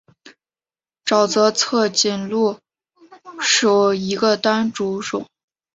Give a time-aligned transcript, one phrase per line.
[1.05, 2.59] 沼泽侧颈龟
[3.39, 5.27] 属是一个单种属。